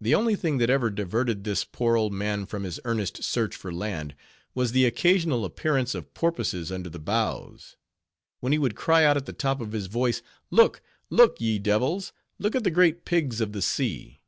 The 0.00 0.14
only 0.14 0.36
thing 0.36 0.58
that 0.58 0.70
ever 0.70 0.88
diverted 0.88 1.42
this 1.42 1.64
poor 1.64 1.96
old 1.96 2.12
man 2.12 2.46
from 2.46 2.62
his 2.62 2.78
earnest 2.84 3.24
search 3.24 3.56
for 3.56 3.72
land, 3.74 4.14
was 4.54 4.70
the 4.70 4.84
occasional 4.84 5.44
appearance 5.44 5.96
of 5.96 6.14
porpoises 6.14 6.70
under 6.70 6.88
the 6.88 7.00
bows; 7.00 7.76
when 8.38 8.52
he 8.52 8.58
would 8.60 8.76
cry 8.76 9.02
out 9.02 9.16
at 9.16 9.26
the 9.26 9.32
top 9.32 9.60
of 9.60 9.72
his 9.72 9.86
voice—"Look, 9.88 10.80
look, 11.10 11.40
ye 11.40 11.58
divils! 11.58 12.12
look 12.38 12.54
at 12.54 12.62
the 12.62 12.70
great 12.70 13.04
pigs 13.04 13.40
of 13.40 13.50
the 13.52 13.62
sea!" 13.62 14.20